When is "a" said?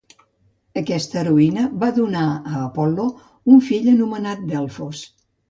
2.39-2.55